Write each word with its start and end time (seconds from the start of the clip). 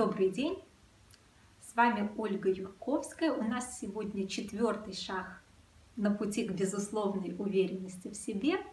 Добрый 0.00 0.30
день! 0.30 0.58
С 1.60 1.76
вами 1.76 2.10
Ольга 2.16 2.48
Юрковская. 2.48 3.32
У 3.32 3.42
нас 3.42 3.78
сегодня 3.78 4.26
четвертый 4.26 4.94
шаг 4.94 5.42
на 5.94 6.10
пути 6.10 6.48
к 6.48 6.52
безусловной 6.52 7.36
уверенности 7.38 8.08
в 8.08 8.14
себе. 8.14 8.64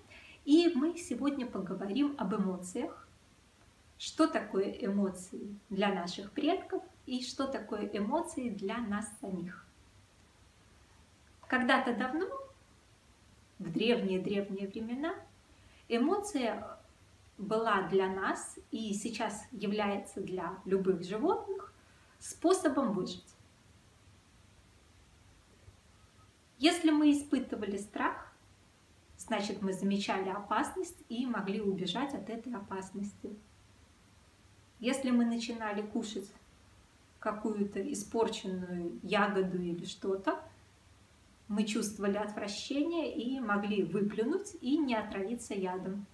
И 0.46 0.72
мы 0.74 0.98
сегодня 0.98 1.46
поговорим 1.46 2.16
об 2.18 2.34
эмоциях. 2.34 3.10
Что 3.98 4.26
такое 4.26 4.72
эмоции 4.72 5.54
для 5.70 5.94
наших 5.94 6.32
предков 6.32 6.82
и 7.06 7.22
что 7.22 7.46
такое 7.46 7.90
эмоции 7.92 8.48
для 8.48 8.78
нас 8.78 9.12
самих. 9.20 9.66
Когда-то 11.48 11.94
давно, 11.94 12.28
в 13.60 13.70
древние-древние 13.70 14.70
времена, 14.70 15.14
эмоция 15.90 16.77
была 17.38 17.84
для 17.84 18.08
нас 18.08 18.58
и 18.72 18.94
сейчас 18.94 19.46
является 19.52 20.22
для 20.22 20.58
любых 20.66 21.04
животных 21.04 21.74
способом 22.20 22.94
выжить. 22.94 23.36
Если 26.58 26.90
мы 26.90 27.12
испытывали 27.12 27.78
страх, 27.78 28.34
значит 29.18 29.62
мы 29.62 29.74
замечали 29.74 30.30
опасность 30.30 30.98
и 31.08 31.26
могли 31.28 31.62
убежать 31.62 32.16
от 32.16 32.30
этой 32.30 32.54
опасности. 32.54 33.36
Если 34.80 35.12
мы 35.12 35.26
начинали 35.26 35.82
кушать 35.82 36.32
какую-то 37.20 37.82
испорченную 37.94 39.00
ягоду 39.04 39.62
или 39.62 39.86
что-то, 39.86 40.40
мы 41.48 41.64
чувствовали 41.64 42.18
отвращение 42.18 43.14
и 43.16 43.40
могли 43.40 43.84
выплюнуть 43.84 44.56
и 44.62 44.78
не 44.78 44.96
отравиться 44.96 45.54
ядом. 45.54 46.06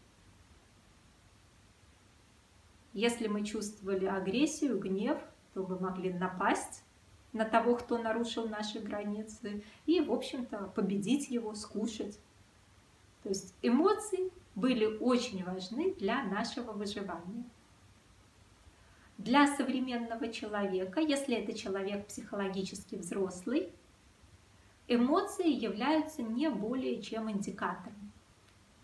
Если 2.94 3.27
мы 3.27 3.44
чувствовали 3.44 4.05
агрессию, 4.05 4.80
гнев, 4.80 5.17
то 5.53 5.66
мы 5.66 5.80
могли 5.80 6.13
напасть 6.13 6.83
на 7.33 7.45
того, 7.45 7.75
кто 7.75 7.97
нарушил 7.97 8.47
наши 8.47 8.80
границы, 8.80 9.63
и, 9.88 9.99
в 9.99 10.11
общем-то, 10.11 10.72
победить 10.75 11.30
его, 11.30 11.55
скушать. 11.55 12.19
То 13.23 13.30
есть 13.30 13.55
эмоции 13.61 14.31
были 14.53 14.86
очень 14.86 15.44
важны 15.44 15.94
для 15.95 16.23
нашего 16.23 16.71
выживания. 16.71 17.44
Для 19.17 19.47
современного 19.55 20.31
человека, 20.31 20.99
если 20.99 21.36
это 21.36 21.58
человек 21.58 22.08
психологически 22.08 22.95
взрослый, 22.95 23.71
эмоции 24.88 25.49
являются 25.49 26.21
не 26.21 26.49
более 26.49 27.02
чем 27.02 27.31
индикатором, 27.31 28.11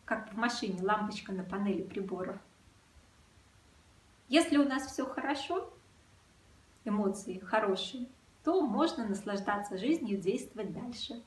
как 0.05 0.33
в 0.33 0.37
машине 0.37 0.81
лампочка 0.81 1.31
на 1.31 1.43
панели 1.43 1.83
приборов. 1.83 2.37
Если 4.29 4.57
у 4.57 4.63
нас 4.63 4.85
все 4.85 5.07
хорошо, 5.07 5.67
эмоции 6.85 7.39
хорошие, 7.39 8.05
то 8.43 8.61
можно 8.61 9.07
наслаждаться 9.07 9.79
жизнью, 9.79 10.19
действовать 10.19 10.71
дальше. 10.71 11.21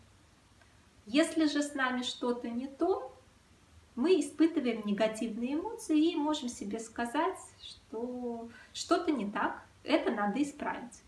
Если 1.07 1.47
же 1.47 1.63
с 1.63 1.75
нами 1.75 2.03
что-то 2.03 2.49
не 2.49 2.69
то, 2.69 3.13
мы 3.97 4.21
испытываем 4.21 4.87
негативные 4.87 5.55
эмоции 5.55 6.13
и 6.13 6.17
можем 6.17 6.49
себе 6.49 6.79
сказать, 6.79 7.39
что 7.61 8.49
что-то 8.73 9.11
не 9.11 9.29
так, 9.29 9.65
это 9.83 10.13
надо 10.13 10.41
исправить. 10.41 11.03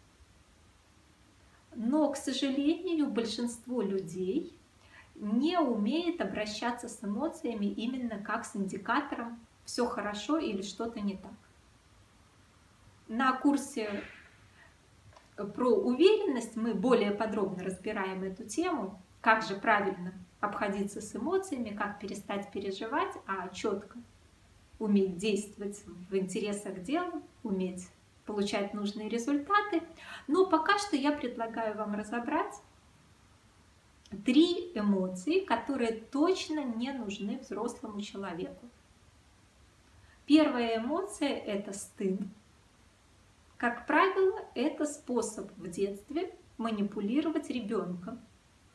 Но, 1.77 2.11
к 2.11 2.17
сожалению, 2.17 3.07
большинство 3.07 3.83
людей 3.83 4.53
не 5.15 5.59
умеет 5.61 6.21
обращаться 6.21 6.89
с 6.89 7.05
эмоциями 7.05 7.67
именно 7.67 8.19
как 8.19 8.45
с 8.45 8.57
индикатором 8.57 9.39
«все 9.65 9.87
хорошо» 9.87 10.39
или 10.39 10.63
«что-то 10.63 11.01
не 11.01 11.17
так» 11.17 11.44
на 13.09 13.33
курсе 13.33 14.03
про 15.37 15.69
уверенность 15.69 16.57
мы 16.57 16.75
более 16.75 17.11
подробно 17.11 17.65
разбираем 17.65 18.23
эту 18.23 18.45
тему, 18.45 19.01
как 19.21 19.43
же 19.43 19.57
правильно 19.57 20.13
обходиться 20.41 21.01
с 21.01 21.17
эмоциями, 21.17 21.71
как 21.71 21.99
перестать 21.99 22.51
переживать, 22.53 23.13
а 23.27 23.49
четко 23.49 23.99
уметь 24.79 25.17
действовать 25.17 25.83
в 26.11 26.17
интересах 26.17 26.83
дела, 26.83 27.23
уметь 27.43 27.89
получать 28.27 28.75
нужные 28.75 29.09
результаты. 29.09 29.83
Но 30.27 30.47
пока 30.47 30.79
что 30.79 30.97
я 30.97 31.13
предлагаю 31.13 31.77
вам 31.77 31.95
разобрать 31.95 32.55
три 34.25 34.73
эмоции, 34.75 35.41
которые 35.41 35.93
точно 35.93 36.65
не 36.65 36.93
нужны 36.93 37.39
взрослому 37.39 38.01
человеку. 38.01 38.69
Первая 40.27 40.79
эмоция– 40.79 41.29
это 41.47 41.73
стыд. 41.73 42.21
Как 43.57 43.87
правило, 43.87 44.41
это 44.55 44.85
способ 44.85 45.51
в 45.57 45.69
детстве 45.69 46.35
манипулировать 46.59 47.51
ребенком, 47.51 48.21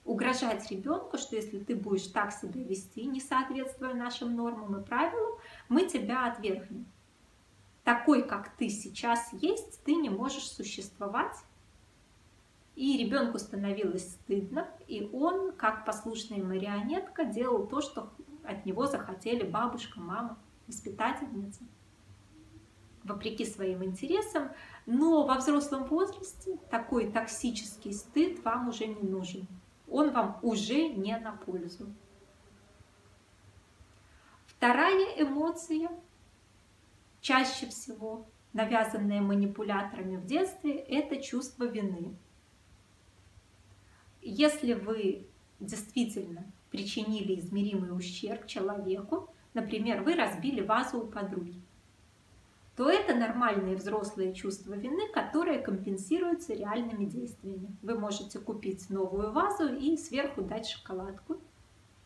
угрожать 0.06 0.72
ребенку, 0.72 1.18
что 1.18 1.36
если 1.36 1.60
ты 1.60 1.76
будешь 1.76 2.08
так 2.08 2.32
себя 2.32 2.64
вести, 2.64 3.06
не 3.06 3.20
соответствуя 3.20 3.94
нашим 3.94 4.36
нормам 4.36 4.80
и 4.80 4.86
правилам, 4.86 5.38
мы 5.68 5.86
тебя 5.86 6.28
отвергнем. 6.32 6.86
Такой, 7.84 8.24
как 8.24 8.56
ты 8.56 8.70
сейчас 8.70 9.34
есть, 9.34 9.84
ты 9.84 9.96
не 9.96 10.10
можешь 10.10 10.50
существовать. 10.50 11.36
И 12.76 12.98
ребенку 12.98 13.38
становилось 13.40 14.14
стыдно, 14.14 14.70
и 14.88 15.10
он, 15.12 15.52
как 15.52 15.86
послушная 15.86 16.42
марионетка, 16.42 17.26
делал 17.26 17.68
то, 17.68 17.82
что 17.82 18.14
от 18.46 18.66
него 18.66 18.86
захотели 18.86 19.44
бабушка, 19.44 20.00
мама, 20.00 20.38
воспитательница 20.66 21.64
вопреки 23.04 23.46
своим 23.46 23.84
интересам, 23.84 24.52
но 24.86 25.26
во 25.26 25.36
взрослом 25.36 25.86
возрасте 25.86 26.58
такой 26.70 27.12
токсический 27.12 27.94
стыд 27.94 28.44
вам 28.44 28.70
уже 28.70 28.88
не 28.88 29.02
нужен. 29.02 29.48
Он 29.90 30.12
вам 30.12 30.40
уже 30.42 30.90
не 30.90 31.18
на 31.18 31.32
пользу. 31.32 31.88
Вторая 34.48 35.22
эмоция, 35.22 35.90
чаще 37.22 37.68
всего 37.68 38.28
навязанная 38.54 39.22
манипуляторами 39.22 40.18
в 40.18 40.26
детстве, 40.26 40.74
это 40.74 41.22
чувство 41.22 41.66
вины. 41.66 42.16
Если 44.22 44.74
вы 44.74 45.28
действительно 45.60 46.46
причинили 46.72 47.40
измеримый 47.40 47.96
ущерб 47.96 48.48
человеку, 48.48 49.34
например, 49.54 50.04
вы 50.04 50.16
разбили 50.16 50.62
вазу 50.62 51.00
у 51.00 51.08
подруги, 51.08 51.62
то 52.80 52.90
это 52.90 53.14
нормальные 53.14 53.76
взрослые 53.76 54.34
чувства 54.34 54.74
вины, 54.74 55.10
которые 55.12 55.60
компенсируются 55.60 56.54
реальными 56.54 57.04
действиями. 57.04 57.76
Вы 57.82 58.00
можете 58.00 58.40
купить 58.40 58.90
новую 58.90 59.34
вазу 59.34 59.76
и 59.76 59.98
сверху 59.98 60.44
дать 60.44 60.66
шоколадку 60.66 61.42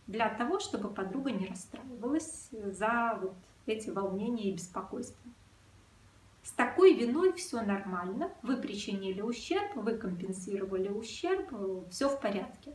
для 0.08 0.34
того, 0.34 0.58
чтобы 0.60 0.90
подруга 0.90 1.30
не 1.30 1.46
расстраивалась 1.46 2.50
за 2.52 3.20
вот 3.22 3.36
эти 3.68 3.92
волнения 3.92 4.50
и 4.50 4.56
беспокойство. 4.56 5.22
С 6.42 6.50
такой 6.54 6.96
виной 6.96 7.34
все 7.34 7.62
нормально, 7.62 8.32
вы 8.42 8.58
причинили 8.58 9.22
ущерб, 9.22 9.76
вы 9.76 9.96
компенсировали 9.96 10.90
ущерб, 10.90 11.54
все 11.92 12.10
в 12.10 12.20
порядке. 12.20 12.74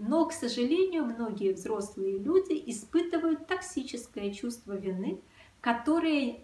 Но, 0.00 0.26
к 0.26 0.32
сожалению, 0.32 1.04
многие 1.04 1.52
взрослые 1.52 2.18
люди 2.18 2.60
испытывают 2.66 3.46
токсическое 3.46 4.32
чувство 4.32 4.72
вины, 4.72 5.20
которое 5.60 6.40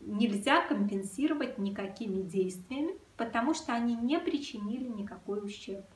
нельзя 0.00 0.66
компенсировать 0.66 1.58
никакими 1.58 2.22
действиями, 2.22 2.94
потому 3.16 3.54
что 3.54 3.72
они 3.72 3.94
не 3.96 4.18
причинили 4.18 4.88
никакой 4.88 5.44
ущерб. 5.44 5.86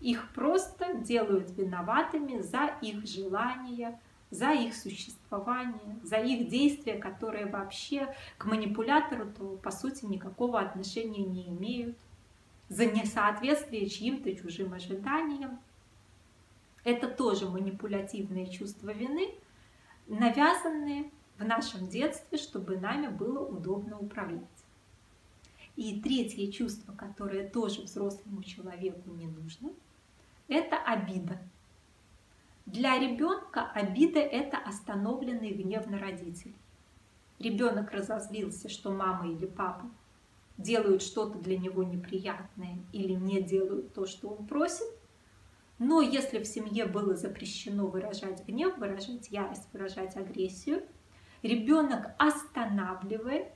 Их 0.00 0.32
просто 0.32 0.94
делают 0.94 1.50
виноватыми 1.50 2.40
за 2.40 2.66
их 2.80 3.06
желания, 3.06 4.00
за 4.30 4.52
их 4.52 4.74
существование, 4.74 5.98
за 6.02 6.16
их 6.16 6.48
действия, 6.48 6.94
которые 6.94 7.46
вообще 7.46 8.14
к 8.38 8.46
манипулятору 8.46 9.30
то 9.30 9.56
по 9.56 9.70
сути 9.70 10.04
никакого 10.06 10.60
отношения 10.60 11.24
не 11.24 11.48
имеют, 11.48 11.98
за 12.68 12.86
несоответствие 12.86 13.88
чьим-то 13.88 14.34
чужим 14.34 14.72
ожиданиям. 14.72 15.58
Это 16.84 17.08
тоже 17.08 17.48
манипулятивные 17.48 18.46
чувства 18.46 18.90
вины, 18.90 19.34
навязанные 20.06 21.10
в 21.40 21.44
нашем 21.44 21.88
детстве, 21.88 22.36
чтобы 22.36 22.76
нами 22.76 23.08
было 23.08 23.42
удобно 23.42 23.98
управлять. 23.98 24.44
И 25.74 25.98
третье 26.00 26.52
чувство, 26.52 26.92
которое 26.92 27.48
тоже 27.48 27.82
взрослому 27.82 28.42
человеку 28.42 29.10
не 29.10 29.26
нужно, 29.26 29.70
это 30.48 30.76
обида. 30.76 31.38
Для 32.66 32.98
ребенка 32.98 33.70
обида– 33.72 34.18
это 34.20 34.58
остановленный 34.58 35.52
гнев 35.52 35.86
на 35.86 35.98
родителей. 35.98 36.54
Ребенок 37.38 37.90
разозлился, 37.92 38.68
что 38.68 38.92
мама 38.92 39.32
или 39.32 39.46
папа 39.46 39.90
делают 40.58 41.00
что-то 41.00 41.38
для 41.38 41.56
него 41.56 41.82
неприятное 41.82 42.76
или 42.92 43.14
не 43.14 43.40
делают 43.40 43.94
то, 43.94 44.04
что 44.06 44.28
он 44.28 44.46
просит. 44.46 44.86
Но 45.78 46.02
если 46.02 46.38
в 46.38 46.46
семье 46.46 46.84
было 46.84 47.16
запрещено 47.16 47.86
выражать 47.86 48.46
гнев, 48.46 48.76
выражать 48.76 49.30
ярость, 49.30 49.66
выражать 49.72 50.18
агрессию– 50.18 50.82
ребенок 51.42 52.10
останавливает 52.18 53.48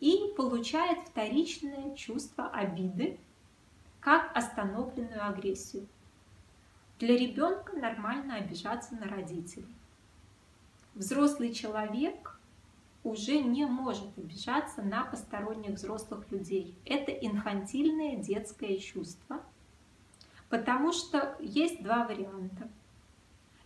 и 0.00 0.32
получает 0.36 1.06
вторичное 1.08 1.94
чувство 1.94 2.48
обиды 2.48 3.18
как 4.00 4.36
остановленную 4.36 5.26
агрессию. 5.26 5.86
Для 6.98 7.16
ребенка 7.16 7.76
нормально 7.76 8.36
обижаться 8.36 8.94
на 8.94 9.06
родителей. 9.06 9.74
Взрослый 10.94 11.52
человек 11.52 12.38
уже 13.04 13.38
не 13.38 13.66
может 13.66 14.16
обижаться 14.16 14.82
на 14.82 15.04
посторонних 15.04 15.70
взрослых 15.70 16.30
людей. 16.30 16.74
Это 16.84 17.10
инфантильное 17.10 18.16
детское 18.16 18.78
чувство, 18.78 19.42
потому 20.48 20.92
что 20.92 21.36
есть 21.40 21.82
два 21.82 22.06
варианта. 22.06 22.68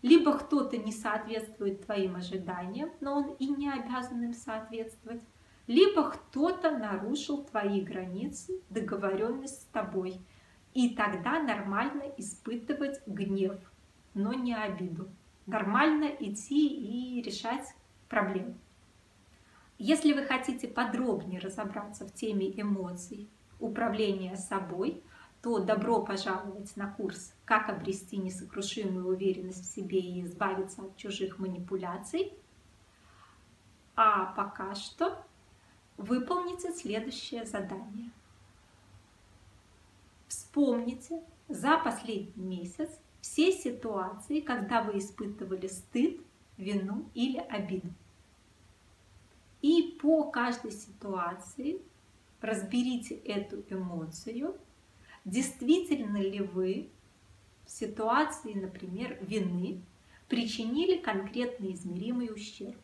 Либо 0.07 0.39
кто-то 0.39 0.77
не 0.77 0.93
соответствует 0.93 1.85
твоим 1.85 2.15
ожиданиям, 2.15 2.91
но 3.01 3.17
он 3.17 3.35
и 3.41 3.49
не 3.49 3.69
обязан 3.69 4.23
им 4.23 4.35
соответствовать, 4.35 5.21
либо 5.67 6.11
кто-то 6.11 6.79
нарушил 6.79 7.43
твои 7.43 7.81
границы, 7.81 8.63
договоренность 8.71 9.63
с 9.63 9.65
тобой. 9.65 10.21
И 10.75 10.91
тогда 10.91 11.43
нормально 11.43 12.05
испытывать 12.19 13.05
гнев, 13.09 13.57
но 14.15 14.33
не 14.33 14.55
обиду. 14.55 15.09
Нормально 15.47 16.05
идти 16.21 16.69
и 16.69 17.21
решать 17.21 17.75
проблемы. 18.09 18.55
Если 19.77 20.13
вы 20.13 20.23
хотите 20.23 20.69
подробнее 20.69 21.41
разобраться 21.41 22.07
в 22.07 22.15
теме 22.15 22.49
эмоций, 22.61 23.29
управления 23.59 24.37
собой, 24.37 25.03
то 25.47 25.61
добро 25.61 26.03
пожаловать 26.03 26.77
на 26.77 26.91
курс 26.91 27.33
«Как 27.45 27.69
обрести 27.69 28.17
несокрушимую 28.17 29.07
уверенность 29.07 29.63
в 29.63 29.73
себе 29.73 30.01
и 30.01 30.25
избавиться 30.25 30.83
от 30.83 30.97
чужих 30.97 31.39
манипуляций». 31.39 32.33
А 33.95 34.25
пока 34.33 34.75
что 34.75 35.25
выполните 35.99 36.73
следующее 36.73 37.47
задание. 37.47 38.11
Вспомните 40.27 41.23
за 41.47 41.79
последний 41.79 42.43
месяц 42.43 42.91
все 43.21 43.53
ситуации, 43.53 44.41
когда 44.41 44.83
вы 44.83 44.99
испытывали 44.99 45.69
стыд, 45.69 46.21
вину 46.57 47.09
или 47.15 47.39
обиду. 47.39 47.93
И 49.63 49.97
по 50.03 50.25
каждой 50.25 50.73
ситуации 50.73 51.81
разберите 52.41 53.15
эту 53.15 53.63
эмоцию, 53.73 54.57
действительно 55.27 56.17
ли 56.17 56.41
вы 56.41 56.89
в 57.67 57.71
ситуации, 57.71 58.55
например, 58.55 59.19
вины 59.21 59.83
причинили 60.29 60.99
конкретный 60.99 61.75
измеримый 61.75 62.33
ущерб. 62.33 62.79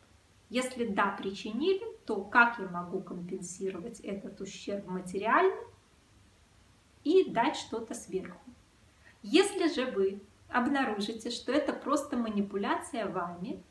Если 0.49 0.85
да, 0.85 1.07
причинили, 1.17 1.81
то 2.05 2.21
как 2.23 2.59
я 2.59 2.67
могу 2.67 3.01
компенсировать 3.01 4.01
этот 4.01 4.39
ущерб 4.41 4.85
материально 4.87 5.55
и 7.03 7.29
дать 7.29 7.55
что-то 7.55 7.95
сверху. 7.95 8.39
Если 9.23 9.73
же 9.73 9.89
вы 9.89 10.21
обнаружите, 10.49 11.31
что 11.31 11.51
это 11.51 11.73
просто 11.73 12.17
манипуляция 12.17 13.07
вами, 13.07 13.63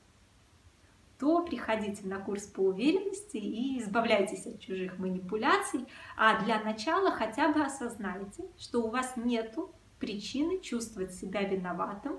то 1.23 1.41
приходите 1.45 2.05
на 2.05 2.19
курс 2.19 2.49
по 2.49 2.63
уверенности 2.63 3.37
и 3.37 3.79
избавляйтесь 3.79 4.45
от 4.45 4.59
чужих 4.59 4.99
манипуляций, 4.99 5.87
а 6.17 6.43
для 6.43 6.61
начала 6.61 7.13
хотя 7.13 7.53
бы 7.53 7.63
осознайте, 7.63 8.45
что 8.59 8.83
у 8.83 8.91
вас 8.91 9.13
нет 9.15 9.57
причины 10.01 10.59
чувствовать 10.59 11.15
себя 11.15 11.43
виноватым. 11.43 12.19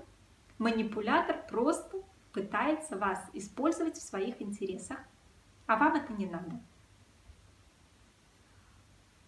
Манипулятор 0.56 1.36
просто 1.50 1.98
пытается 2.32 2.96
вас 2.96 3.22
использовать 3.34 3.98
в 3.98 4.02
своих 4.02 4.40
интересах, 4.40 5.00
а 5.66 5.76
вам 5.76 5.96
это 5.96 6.14
не 6.14 6.24
надо. 6.24 6.58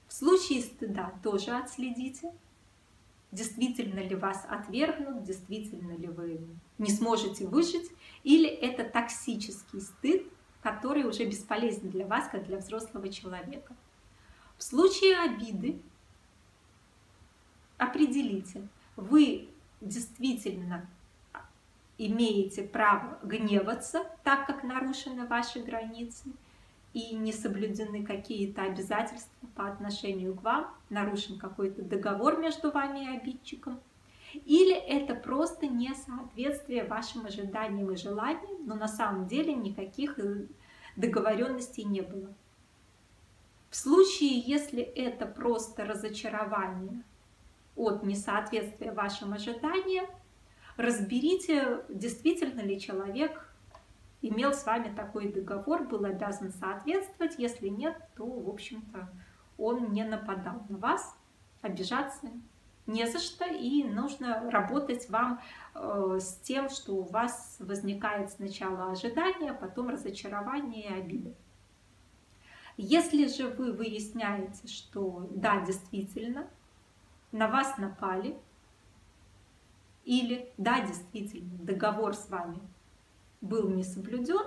В 0.08 0.14
случае 0.14 0.62
стыда 0.62 1.12
тоже 1.22 1.50
отследите, 1.50 2.32
действительно 3.30 4.00
ли 4.00 4.16
вас 4.16 4.46
отвергнут, 4.48 5.22
действительно 5.24 5.94
ли 5.98 6.08
вы 6.08 6.40
не 6.78 6.90
сможете 6.90 7.46
выжить, 7.46 7.90
или 8.22 8.48
это 8.48 8.84
токсический 8.84 9.80
стыд, 9.80 10.26
который 10.62 11.04
уже 11.04 11.24
бесполезен 11.24 11.90
для 11.90 12.06
вас, 12.06 12.28
как 12.28 12.46
для 12.46 12.58
взрослого 12.58 13.08
человека. 13.08 13.74
В 14.58 14.62
случае 14.62 15.18
обиды 15.18 15.80
определите, 17.78 18.66
вы 18.96 19.48
действительно 19.80 20.88
имеете 21.98 22.62
право 22.62 23.18
гневаться, 23.22 24.04
так 24.22 24.46
как 24.46 24.64
нарушены 24.64 25.26
ваши 25.26 25.60
границы 25.60 26.30
и 26.92 27.14
не 27.14 27.32
соблюдены 27.32 28.04
какие-то 28.04 28.62
обязательства 28.62 29.48
по 29.54 29.68
отношению 29.68 30.34
к 30.34 30.42
вам, 30.42 30.74
нарушен 30.88 31.38
какой-то 31.38 31.82
договор 31.82 32.38
между 32.38 32.70
вами 32.70 33.04
и 33.04 33.16
обидчиком, 33.16 33.80
или 34.32 34.74
это 34.74 35.14
просто 35.14 35.66
несоответствие 35.66 36.84
вашим 36.84 37.26
ожиданиям 37.26 37.90
и 37.92 37.96
желаниям, 37.96 38.66
но 38.66 38.74
на 38.74 38.88
самом 38.88 39.26
деле 39.26 39.54
никаких 39.54 40.18
э, 40.18 40.46
договоренностей 40.96 41.84
не 41.84 42.02
было. 42.02 42.28
В 43.70 43.76
случае, 43.76 44.38
если 44.38 44.82
это 44.82 45.26
просто 45.26 45.84
разочарование 45.84 47.02
от 47.74 48.02
несоответствия 48.02 48.92
вашим 48.92 49.32
ожиданиям, 49.32 50.06
разберите, 50.76 51.84
действительно 51.88 52.60
ли 52.60 52.80
человек 52.80 53.46
имел 54.22 54.52
с 54.52 54.64
вами 54.64 54.94
такой 54.94 55.32
договор, 55.32 55.84
был 55.84 56.04
обязан 56.04 56.52
соответствовать. 56.52 57.34
Если 57.38 57.68
нет, 57.68 57.96
то, 58.16 58.24
в 58.24 58.48
общем-то, 58.48 59.08
он 59.58 59.92
не 59.92 60.04
нападал 60.04 60.64
на 60.68 60.78
вас. 60.78 61.14
Обижаться 61.62 62.30
не 62.86 63.06
за 63.06 63.18
что, 63.18 63.44
и 63.44 63.82
нужно 63.84 64.50
работать 64.50 65.10
вам 65.10 65.40
э, 65.74 66.18
с 66.20 66.38
тем, 66.42 66.68
что 66.68 66.92
у 66.94 67.02
вас 67.02 67.56
возникает 67.58 68.30
сначала 68.30 68.92
ожидание, 68.92 69.50
а 69.50 69.54
потом 69.54 69.88
разочарование 69.88 70.84
и 70.84 71.00
обида. 71.00 71.34
Если 72.76 73.26
же 73.26 73.48
вы 73.48 73.72
выясняете, 73.72 74.68
что 74.68 75.26
да, 75.30 75.64
действительно, 75.64 76.46
на 77.32 77.48
вас 77.48 77.78
напали, 77.78 78.38
или 80.04 80.52
да, 80.56 80.80
действительно, 80.86 81.58
договор 81.58 82.14
с 82.14 82.28
вами 82.28 82.60
был 83.40 83.68
не 83.68 83.82
соблюден, 83.82 84.46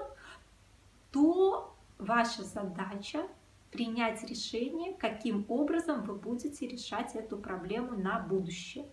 то 1.11 1.75
ваша 1.97 2.43
задача 2.43 3.27
принять 3.71 4.23
решение, 4.23 4.93
каким 4.93 5.45
образом 5.47 6.03
вы 6.03 6.15
будете 6.15 6.67
решать 6.67 7.15
эту 7.15 7.37
проблему 7.37 7.97
на 7.97 8.19
будущее. 8.19 8.85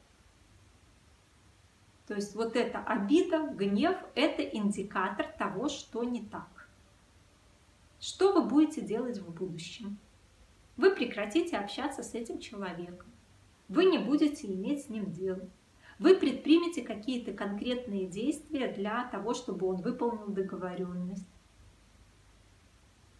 То 2.06 2.14
есть 2.14 2.34
вот 2.34 2.54
эта 2.54 2.78
обида, 2.78 3.48
гнев– 3.48 3.96
это 4.14 4.42
индикатор 4.42 5.26
того, 5.38 5.68
что 5.68 6.04
не 6.04 6.24
так. 6.24 6.68
Что 7.98 8.32
вы 8.32 8.48
будете 8.48 8.80
делать 8.80 9.18
в 9.18 9.32
будущем? 9.32 9.98
Вы 10.76 10.94
прекратите 10.94 11.56
общаться 11.56 12.02
с 12.02 12.14
этим 12.14 12.38
человеком. 12.38 13.10
Вы 13.68 13.86
не 13.86 13.98
будете 13.98 14.46
иметь 14.46 14.84
с 14.84 14.88
ним 14.88 15.10
дело 15.10 15.48
вы 15.98 16.16
предпримете 16.16 16.82
какие-то 16.82 17.32
конкретные 17.32 18.06
действия 18.06 18.72
для 18.72 19.04
того, 19.04 19.34
чтобы 19.34 19.66
он 19.66 19.76
выполнил 19.76 20.28
договоренность. 20.28 21.26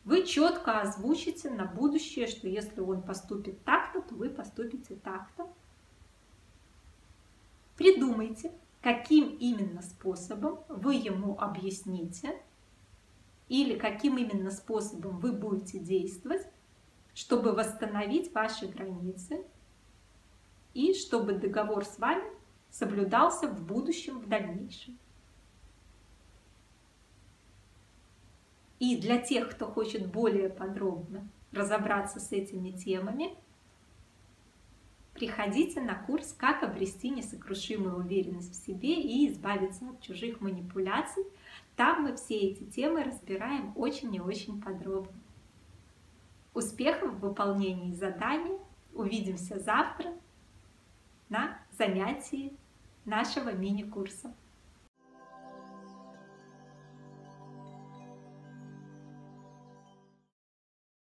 Вы 0.07 0.25
четко 0.25 0.83
озвучите 0.83 1.51
на 1.51 1.65
будущее, 1.65 2.29
что 2.29 2.47
если 2.47 2.81
он 2.81 3.03
поступит 3.03 3.65
так-то, 3.65 4.01
то 4.03 4.15
вы 4.15 4.31
поступите 4.31 4.95
так-то. 4.95 5.53
Придумайте, 7.77 8.53
каким 8.83 9.37
именно 9.37 9.83
способом 9.83 10.61
вы 10.69 10.95
ему 10.95 11.37
объясните 11.41 12.41
или 13.49 13.77
каким 13.77 14.17
именно 14.17 14.53
способом 14.53 15.19
вы 15.19 15.33
будете 15.33 15.81
действовать, 15.81 16.47
чтобы 17.13 17.51
восстановить 17.51 18.33
ваши 18.33 18.69
границы 18.69 19.45
и 20.73 20.95
чтобы 20.95 21.33
договор 21.33 21.85
с 21.85 21.99
вами 21.99 22.31
соблюдался 22.71 23.49
в 23.49 23.61
будущем, 23.67 24.21
в 24.21 24.29
дальнейшем. 24.29 25.01
И 28.79 28.97
для 28.97 29.19
тех, 29.19 29.51
кто 29.51 29.67
хочет 29.67 30.07
более 30.07 30.51
подробно 30.51 31.27
разобраться 31.53 32.21
с 32.21 32.33
этими 32.33 32.71
темами, 32.71 33.35
приходите 35.15 35.81
на 35.81 35.95
курс 35.95 36.35
«Как 36.37 36.63
обрести 36.63 37.09
несокрушимую 37.09 37.97
уверенность 37.97 38.53
в 38.53 38.67
себе 38.67 39.01
и 39.01 39.29
избавиться 39.29 39.89
от 39.89 40.03
чужих 40.03 40.41
манипуляций». 40.41 41.25
Там 41.75 42.05
мы 42.05 42.17
все 42.17 42.37
эти 42.37 42.65
темы 42.65 43.05
разбираем 43.05 43.73
очень 43.77 44.15
и 44.15 44.21
очень 44.21 44.61
подробно. 44.61 45.13
Успехов 46.55 47.15
в 47.15 47.21
выполнении 47.21 47.93
задания. 47.93 48.59
Увидимся 48.95 49.59
завтра 49.59 50.15
на 51.29 51.59
занятии 51.71 52.57
нашего 53.05 53.53
мини-курса. 53.53 54.33